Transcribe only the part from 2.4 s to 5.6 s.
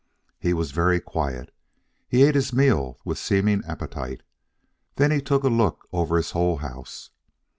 meal with seeming appetite. Then he took a